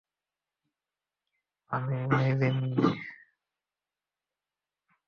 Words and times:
আমি 1.71 1.97
Meilin 2.11 2.57
Li. 2.71 2.87